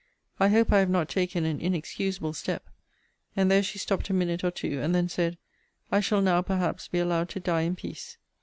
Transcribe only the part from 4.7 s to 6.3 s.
and then said, I shall